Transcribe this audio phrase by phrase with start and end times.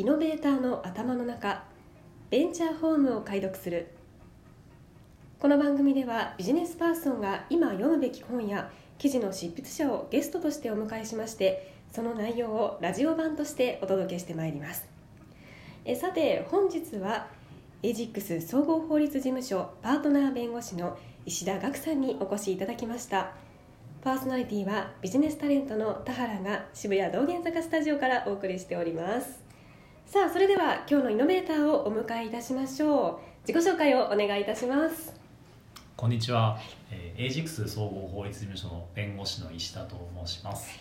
[0.00, 1.62] イノベーターの頭の中
[2.30, 3.88] ベンチャーホームを解読する。
[5.38, 14.88] この番組ではビジネスパーソンが今読むべき本や記事の執筆者をゲストとしてお迎えしましてその内容をラジオ版としてお届けしてまいります。
[15.84, 17.26] えさて本日は
[17.82, 20.96] エジックス総合法律事務所パートナー弁護士の
[21.26, 23.32] 石田岳さんにお越しいただきました。
[24.00, 29.39] パーソナリティはビジネスタレントの田原が渋谷道玄坂スタジオからお送りしております。
[30.10, 33.48] さあそれでは今日のイノベーターをお迎えいたしましょう。
[33.48, 35.14] 自己紹介をお願いいたします。
[35.96, 36.58] こんにちは、
[36.90, 39.94] えー、エイジクス総合法律事務所の弁護士の石田と
[40.26, 40.80] 申します。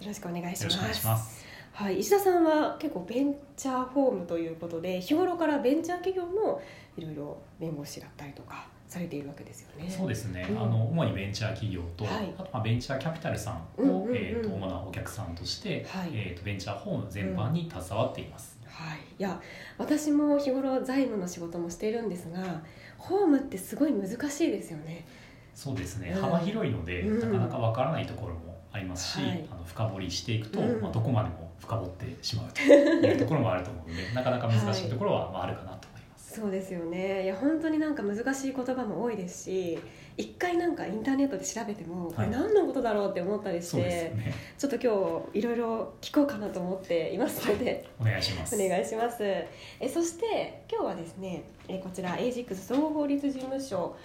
[0.00, 0.62] よろしくお願いします。
[0.62, 1.44] よろしくお願いします。
[1.74, 6.62] はい、石田さんは結構ベンチャーホームということで日頃からベンチャー企業の
[6.96, 9.90] いろいろ弁護士だったりとかされているわけですよね。
[9.90, 10.62] そうですね、うん。
[10.62, 12.32] あの主にベンチャー企業と、はい。
[12.38, 14.16] あとまあベンチャーキャピタルさんを、うんうんうん。
[14.16, 16.10] えー、と主なお客さんとして、はい。
[16.12, 19.40] えー、とベンチャーホーム全般に携わっています、はい、いや
[19.78, 22.62] 私も日頃財務の仕事もしているんですが
[22.98, 25.06] ホームってすごい難しいですよね。
[25.54, 26.20] そうですね、うん。
[26.20, 27.32] 幅広いので、うん。
[27.32, 29.46] なかなかわからないところもありますし、はい。
[29.50, 30.80] あの深掘りしていくと、うん。
[30.80, 35.88] まあ、どこまでも深掘ってしまうと いうところもあると思うのでなかなか難しいところはまああるかなと
[36.36, 37.24] そうですよね。
[37.24, 39.78] いや本当になんか難しい言葉も多いですし
[40.18, 44.34] 一回なんかインターネットで調べてもこれ何のことだろうって思ったりして、ね。
[44.58, 48.54] ちょっと今日いろいろ聞こうかなと思っていますので、お願いします。
[48.54, 49.22] お願いします。
[49.22, 49.48] え
[49.88, 53.96] そして今日はですねえこちらエイジックス総合法律事務所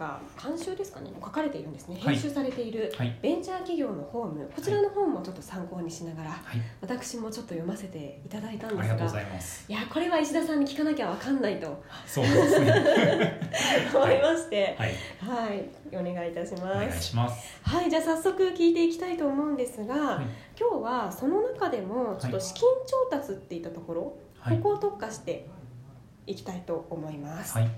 [0.00, 1.94] が監修ですかね書かれているんですね。
[2.02, 2.14] はい。
[2.14, 3.16] 編集されているはい。
[3.20, 4.50] ベンチャー企業のホーム。
[4.56, 6.60] こちらの本もちょっと参考にしながらはい。
[6.80, 9.64] 私もちょっと読ませていただいたんですありがとうごがざいます。
[9.68, 11.84] いやこれは石田さんに聞かなきゃわかんないと。
[12.06, 13.40] そうですね。
[13.94, 14.74] 思いまして。
[14.78, 14.94] はい。
[15.20, 15.68] はい。
[15.92, 16.78] お願いいたしおます。
[16.78, 17.60] 願いします。
[17.62, 20.24] はいじゃあ早速聞いていきたいと思うんですが、はい。
[20.58, 24.56] 今日はその中でもちょっと資金調達っていったところ、はい。
[24.56, 25.46] ここを特化して
[26.26, 27.68] いきたいと思います、はい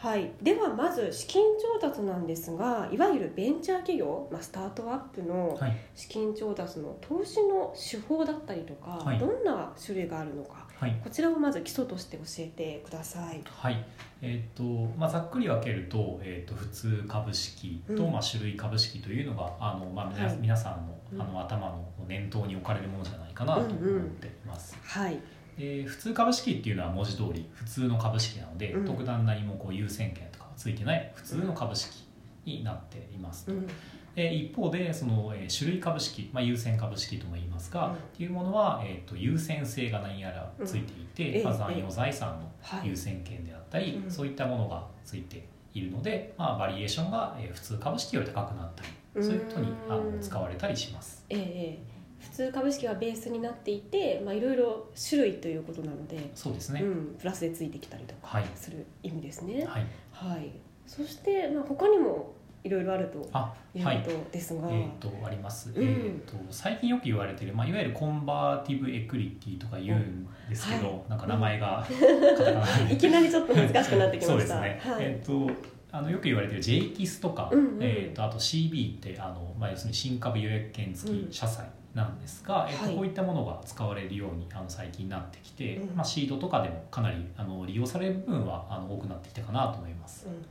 [0.00, 5.76] はい、ではまず資金調達なんですがいわゆるベンチャー企業、まあ、スタートアップのはい。
[5.94, 9.18] 資金調達の投資の手法だったりとか、はい。
[9.18, 10.98] どんな種類があるのかはい。
[11.04, 13.42] こちらをまず基礎として教えてください。
[13.44, 13.84] はい。
[14.22, 18.12] えーとまあ、ざっくり分けると,、えー、と普通株式と、うん。
[18.12, 21.20] まあ、種類株式というのがあの、まあ皆さんのうん。
[21.20, 23.74] あの頭の念頭に置かれるものじゃないかなと思っ
[24.18, 24.78] ています。
[24.82, 25.20] はい、
[25.60, 28.84] で普通株式っていうのは文字通り普通の株式なので、うん。
[28.86, 32.08] 特段何もこう優先権とかはついてない普通の株式
[32.46, 33.50] になっています。
[33.50, 33.66] うん。
[34.14, 37.92] で一方でその、えー種類株式、まあ、優先株式とも言いますが、うん。
[37.92, 40.92] っていうものは、えー、と優先性が何やらついて
[41.28, 42.88] いて、まあ、残余財産のはい。
[42.88, 44.10] 優先権であったり、うん。
[44.10, 48.88] そういったものがついているので、まあ、バリエーションが、えー普通株式より高くなったり
[49.22, 51.24] そういうことにあの使われたりします。
[51.28, 51.42] えええ
[51.96, 51.99] え
[52.30, 58.44] 普通株式がベースになっていて、まあ、いろいろ種類ということなので、そうですね、うん、プラスでついてきたりとかはい。
[58.54, 59.64] する意味ですね。
[59.66, 60.52] はい、はい、
[60.86, 62.32] そして、まあ、他にも
[62.62, 63.80] いろいろあるとあい。
[63.80, 65.82] うはいことですが、えー、とあります、うん。
[65.82, 71.00] えー、と最近よく言われてる、まあ、いわゆるコンバーティブエクリティとか言うんですけど、はい。
[71.08, 74.60] なんか名前がカタカナで いきなりちょっと難しくなってきそうました。
[74.60, 75.50] ですね、はいえっ、と
[75.92, 82.96] あのよく言われてる J キスとか、うんうんえー、とあと CB ってあの、まあ、要するに新株予約権付き社債なんですが、えーとはい。
[82.96, 85.96] こういったものが使われるようにあの最近なってきて、うん。
[85.96, 90.26] まあ、シードとかでもかなりあの利用される部分はあの多くなってきたかなと思います。
[90.26, 90.44] うんうんうん、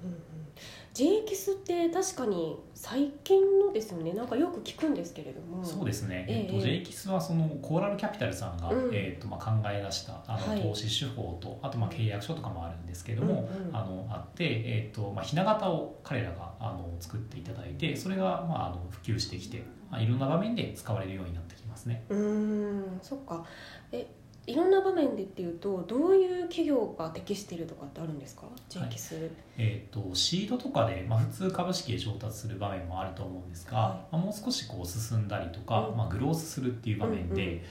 [0.99, 4.11] J キスって確かに最近のですよね。
[4.11, 5.63] なんかよく聞くんですけれども。
[5.63, 8.93] そうですね、えええっと J キスはそのコーラルキャピタルさんが、うん。
[8.93, 10.61] えっとまあ、考え出したあの、はい。
[10.61, 13.75] 投資手法とあとまあ契約書とかもあるんですけども、うんうん。
[13.77, 22.03] あのあって、えっとまあ、ひな形を彼らがあの作っていただいてそれが、まあ、あの普及してきて、まあ、いろんな場面で使われるようになってきますね。
[22.09, 22.99] うーん。
[23.01, 23.45] そっか。
[23.93, 24.05] え
[24.49, 28.43] いろんな場面でっていうとどういう企業が適しているとかってあるんですか？
[28.89, 35.97] キス、えー、とシードとかで、まあ、普通株式で調達する場面もあると思うんですが、はまあ、もう少しこう進んだりとか、うん。
[35.97, 37.61] まあ、グロースするっていう場面で、うんうん。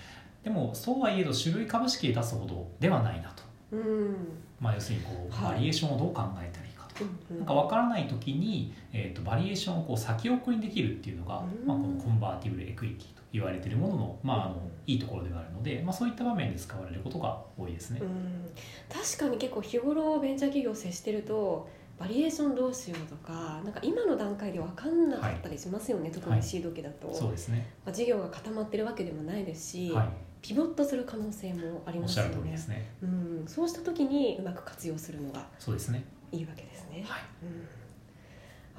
[0.44, 3.42] でもそうはいえど種類株式で出すほどではないなと、
[3.72, 4.16] うん。
[4.60, 5.54] まあ、要するにこう、はい。
[5.54, 6.94] バリュエーションをどう考えたらいいかと。
[6.94, 7.00] か。
[7.00, 7.38] うんうん。
[7.38, 11.66] なんか分からない時に、えー、とバリュエーションをこう先送りにできるっていうのが、うん。
[11.66, 13.08] まあ、このコンバーティブルエクイティ。
[13.14, 18.00] と言われているものの,、まあ、あのうんいいところではあるので、まあ、そういった場面で使われることが多いですね。
[18.00, 18.50] うん。
[18.90, 30.08] 確かに結構日頃ベンチャー企業接してるとバリュエーションどうしようとかなんか今の段階で分かんなかったりしますよね、特にシード期だと、そうですね、まあ、事業が固まってるわけでもないですし、はい、
[30.40, 32.52] ピボットする可能性もありますよね。
[32.52, 32.90] ね。
[33.02, 36.04] うん、そうした時にうまく活用するのがそうですね。
[36.30, 37.22] いいわけですね、はい。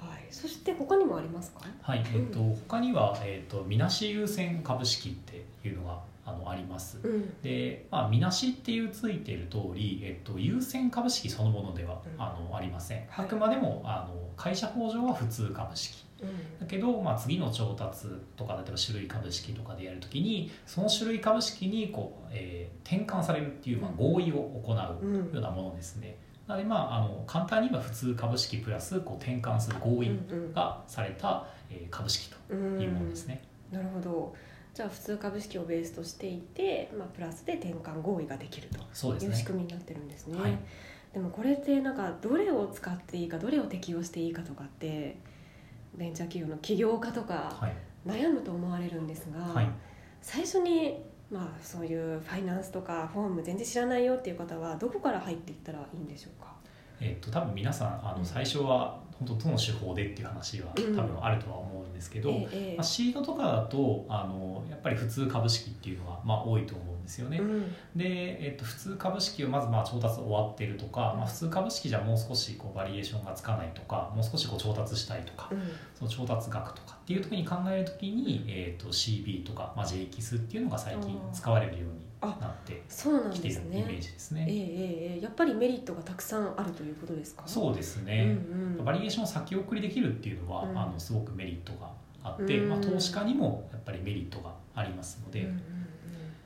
[0.02, 1.62] はい、そして他にもありますか？
[1.82, 7.00] はいえっと他には、えっと、みなし優先株式っていうのがあのあります。
[7.04, 12.98] うんで、まあ、みなしっていうついている通り、えっと、優先株式そのものでは、うんあのありません。
[13.10, 16.06] はいあくまでもあの会社法上は普通株式。
[16.22, 24.36] うんだけど、まあ、次の調達とか例えば種類株式とかでやるときにその種類株式にこう、えー転換されるっていう、まあ、合意を
[24.66, 26.18] 行ううんようなものですね。
[26.50, 33.44] なので、まあ、あの簡単に言えば普通株式プラスこう転換する合意うんがされた、えー株式とうんいうものですね。
[33.72, 34.36] なるほど
[34.74, 39.30] じゃあ普通株式をベースとしていて、まあ、プラスで転換合意ができるとそうですね。
[39.30, 40.42] いう仕組みになってるんですね。
[40.42, 40.58] はい
[41.14, 45.18] でもこれってなんかどれを使っていいかどれを適用していいかとかって
[45.96, 47.74] ベンチャー企業の起業家とかはい
[48.08, 49.70] 悩むと思われるんですが、はい
[50.22, 56.54] 最初にまあそういうファイナンスとかフォーム全然知らないよっていう方はどこから入っていったらいいんでしょうか？
[57.00, 60.96] えっと多分皆さんあの最初は本当どの手法でっていう話は多うん。
[60.96, 62.76] 分あるとは思うんですけど、ええええ。
[62.78, 67.38] まあ、シードとかだとあのやっぱり普通株式っていうのがまあ多いと思うんですよね。
[67.40, 67.64] うん。
[67.96, 68.06] で、
[68.46, 75.62] えっと、普通株式をまずまあ調達終わってるとか、まあ、普通株式じゃもう少しこうバリエーションがつかないとかもう少しこう調達したいとかうん。
[75.96, 83.78] その調達額とかっていう時に考える時に、えっと CB とか、まあ、J キスっていうのが最近使われるようになってそうなんきていですね。
[83.78, 84.02] るイメー。
[84.02, 84.46] ジですね。
[84.50, 84.64] ええええ。
[85.14, 87.44] ええやっぱりメリットがたくさんあるということですか？
[87.46, 88.86] そうですね、うんうん。
[88.86, 90.78] バリエーションを先送りできるっていうのは、うん。
[90.78, 91.92] あのすごくメリットが
[92.24, 92.70] あって、うん。
[92.70, 95.62] まあ、投資家にもやっぱりメリットがありますので、うん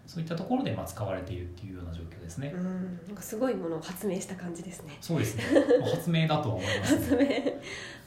[0.05, 2.51] そういったところでまあ使われているっていうような状況ですね。
[2.55, 4.97] うんなんかすごいものを発明した感じですね。
[5.01, 5.43] そうですね。
[5.79, 7.25] まあ発明だとは思います、発 明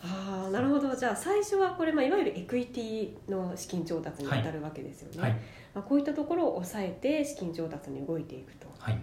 [0.03, 5.33] ああなるほどじゃあ最初はこれ、まあ、いわゆるエクイティの資金調達に当たるわけですよね、はい
[5.75, 8.99] まあ、こういったところを抑えて資金調達に動いていくとはい。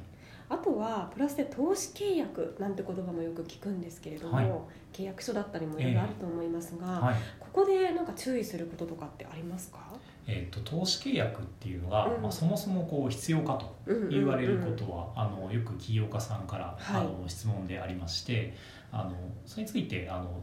[0.49, 4.51] あとはプラスで投資契約なんて言葉もよく聞くんですけれども、はい
[4.93, 7.15] 契約書だったりもいろいろあると思いますが、はい。
[7.53, 9.77] ここでなんか注意することとかってありますか、
[10.25, 12.21] えっ、と投資契約っていうのが、うん。
[12.23, 14.09] まあそもそもこう必要かとうんうんうん。
[14.09, 17.01] 言われることは、あのよく起業家さんから、はい。
[17.01, 18.55] あの質問でありまして、
[18.91, 19.13] あの
[19.45, 20.41] それについてあの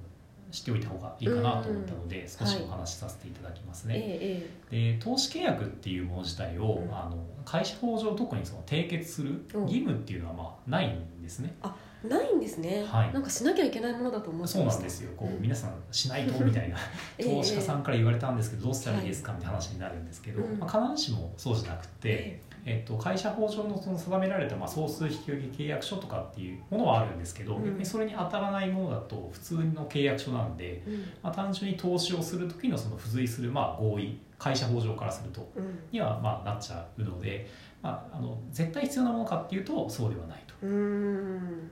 [0.53, 3.95] 知っておいた方がいいかなと思ったので、少しお話しさせていただきますね。
[3.97, 6.95] ええで投資契約っていうもの自体を、うん。
[6.95, 9.63] あの会社法上特にその締結するうん。
[9.63, 11.55] 義務っていうのはまあないんですね。
[11.65, 13.13] ええないんですね、はい。
[13.13, 15.11] なんかしなきゃいけないものだと思ってそうなんですよ。
[15.17, 15.43] こう、うん。
[15.43, 16.77] 皆さんしないとみたいな
[17.19, 22.83] え え 投資家さんから言われたんですけどどうしたらいいですかみたいな話になるんですけど、うんまあ、必ずしもそうじゃなくて、ええ。
[22.85, 27.85] っと、会社法上のその定められたまあ総数引き受け契約書とかっていうものはあるんですけど、うん。
[27.85, 31.01] それに当たらないものだと普通の契約書なんで、えうん。
[31.23, 35.79] まあ、単純に投資をする時のその付随するまあ合意会社法上からするとうん。
[35.93, 37.47] にはまあなっちゃうので、
[37.83, 40.55] まあ、あの絶対必要なものかっていうとそうではないと。
[40.63, 41.71] うーん。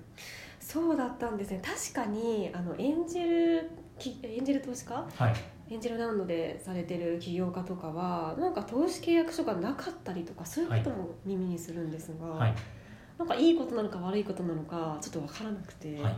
[0.61, 1.63] そうだったんですね。
[1.63, 3.27] 確かにあのエンジェ
[3.61, 4.95] ルきエンジェル投資家？
[4.95, 5.35] はい。
[5.71, 12.55] エンジェルラウンドでされてる起業家とかはなんか投資契約書がなかったりとかそういうことも耳にするんですが、はい。
[13.19, 16.17] なんかいいことなのか悪いことなのかちょっと分からなくて、はい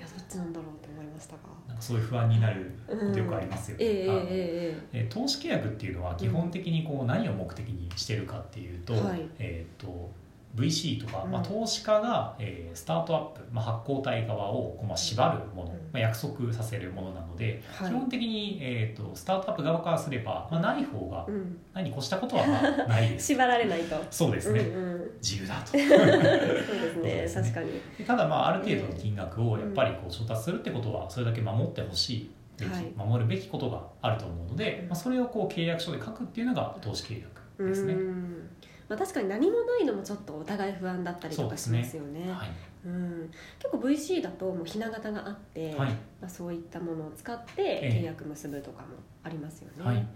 [0.00, 1.40] い、やどっちなんだろうと思いましたが。
[1.68, 3.84] なんかそういう不安になることよくありますよね。
[3.84, 4.78] えええあのええ。
[4.92, 9.28] えー投資契約っていうのは基本的にこう何を目的にしてるかっていうと,、はい。
[9.38, 10.10] えー、と
[10.56, 11.30] VC とか、うん。
[11.30, 15.76] まあ、投資家が、えースタートアップ、まあ、発行体側をこう、まあ、縛るもの、うん。
[15.76, 17.90] まあ、約束させるものなので、はい。
[17.90, 23.26] 基本的に、えー、とスタートアップ側からすれば、まあ、ない方がうん、何に越したことはまあないです。
[23.34, 23.96] 縛られないと。
[24.10, 25.66] そうですね、うんうん、自由だと。
[25.72, 27.14] そうですね。
[27.24, 27.28] ね。
[27.32, 27.72] 確かに。
[27.98, 34.88] でただまあある程度の金額をやっぱりこう調達するってことはそれだけ守ってほしいべき、はい守るべきことがあると思うので、うん。
[34.88, 37.94] まあ、それをこう契約書で書くっていうのが投資契約ですね。
[37.94, 38.50] うん
[38.90, 42.28] まあ、確かに何もないのもちょっとお互い不安だったりとかしますすよね。
[42.30, 42.50] はい。
[42.84, 45.90] うん、結構 VC だともうひな形があって、はい。
[46.20, 48.00] まあ、そういったものを使ってええ。
[48.02, 48.88] 契約結ぶとかも
[49.22, 49.84] ありますよね。
[49.84, 50.06] はい。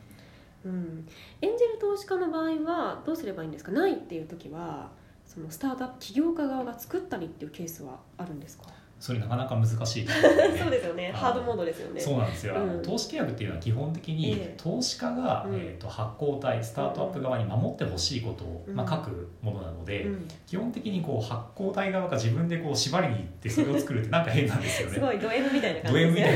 [0.64, 1.06] うん、
[1.40, 3.70] エンジェル投資家の場合はどうすればいいんですか？
[3.70, 4.90] ないっていう時は
[5.24, 8.64] そのスタートアップ起業家側が作ったりっていうケースはあるんですか？
[9.04, 10.56] それなかなか難しいところで。
[10.58, 11.12] そうですよね。
[11.12, 12.00] ハードモードですよね。
[12.00, 12.82] そうなんですよ、うん。
[12.82, 14.54] 投資契約っていうのは基本的にええ。
[14.56, 15.56] 投資家が、うん。
[15.56, 18.74] えー、と発行体スタートアップ側に守ってほしいことを、うん。
[18.74, 24.94] まあ、書くものなので、うん、基本的にこう発行体側が自分でこう縛りに行ってそれを作るってなんか変なんですよね。
[24.96, 26.34] すごいド M みたいな感ドじですね。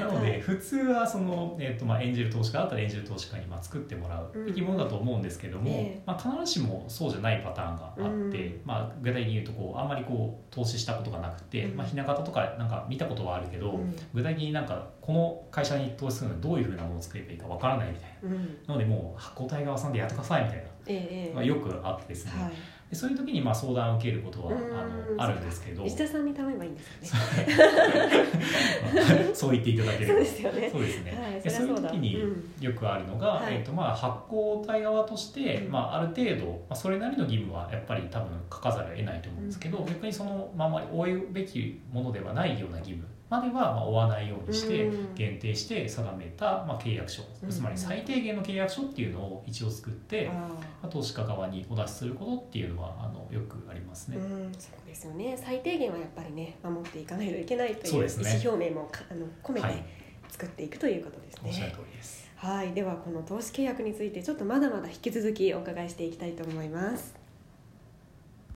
[0.00, 6.02] なので普通はその、えーとまあ、エンジェル投資家だったらエンジェル投資家にまあ作ってもらうべきものだと思うんですけども、ええ。
[6.06, 8.60] まあ、必ずしもそうじゃないパターンがあって、うん。
[8.64, 11.76] まあ、具体的に言うとこうあんまりこう投資したことがなくて、うん。
[11.76, 13.96] まあ、ひな形とかなんか見たことはあるけど、うん。
[14.14, 18.28] 具体的になんかこの会社に投資するのにどういうふうなものを作ればいいかわからないみたいな。
[18.30, 21.34] うん、なのでもう発行体側さんでやってくださいみたいな、ええええ。
[21.34, 22.52] まあ、よくあってですね、はい。
[22.92, 24.58] でそういう時にまあ相談を受けることはあう
[25.14, 25.16] ん。
[25.16, 25.82] のあるんですけど。
[25.82, 27.48] 石田さんに頼めばいいんですよね。
[29.32, 30.68] そう言っていただけれそうばですよね。
[30.70, 32.52] そうですね、はいでそういう時にうん。
[32.60, 33.54] よくあるのが、はい。
[33.54, 35.72] えーとまあ、発行体側として、うん。
[35.72, 39.86] まあ、ある程度、まあ、それなりの義務はやっぱり多分書かざるを得ないと思うんですけど、うん。
[39.86, 54.18] 逆にそのままり負うべきものではないような義務まではまあ負わないようにしてうん限定して定めた、まあ、契約書、うんつまり最低限の契約書っていうのを一応作って、あまあ投資家側にお出しすることっていうのはあのよくありますね。
[54.18, 55.38] ーうん、そうですよね。
[55.42, 59.84] 最低限はやっぱりね、守っていかないといけないという意思表明もかあの込めてはい
[60.28, 61.74] 作っていくということですおっしゃるね。
[61.74, 62.30] 通りです。
[62.36, 67.21] はい、ではこの投資契約についてちょっとまだまだ引き続きお伺いしていきたいと思います。